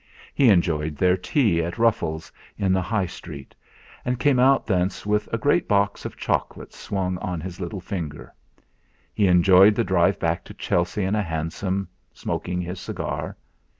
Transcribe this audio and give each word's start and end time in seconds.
He 0.33 0.49
enjoyed 0.49 0.95
their 0.95 1.15
tea 1.15 1.61
at 1.61 1.77
Ruffel's 1.77 2.31
in 2.57 2.73
the 2.73 2.81
High 2.81 3.05
Street, 3.05 3.53
and 4.03 4.19
came 4.19 4.39
out 4.39 4.65
thence 4.65 5.05
with 5.05 5.31
a 5.31 5.37
great 5.37 5.67
box 5.67 6.05
of 6.05 6.17
chocolates 6.17 6.75
swung 6.75 7.19
on 7.19 7.39
his 7.39 7.61
little 7.61 7.81
finger. 7.81 8.33
He 9.13 9.27
enjoyed 9.27 9.75
the 9.75 9.83
drive 9.83 10.17
back 10.17 10.43
to 10.45 10.55
Chelsea 10.55 11.03
in 11.03 11.13
a 11.13 11.21
hansom, 11.21 11.87
smoking 12.15 12.61
his 12.61 12.79
cigar. 12.79 13.37